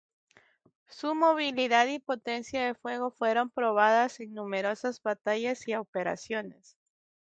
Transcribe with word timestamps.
Su 0.87 1.13
movilidad 1.13 1.85
y 1.85 1.99
potencia 1.99 2.65
de 2.65 2.73
fuego 2.73 3.11
fueron 3.11 3.51
probadas 3.51 4.19
en 4.19 4.33
numerosas 4.33 4.99
batallas 5.03 5.67
y 5.67 5.75
operaciones. 5.75 6.75